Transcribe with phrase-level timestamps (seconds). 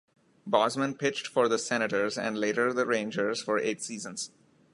[0.47, 4.31] Bosman pitched for the Senators, and later the Rangers, for eight seasons.